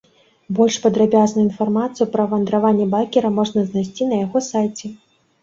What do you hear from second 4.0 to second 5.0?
на яго сайце.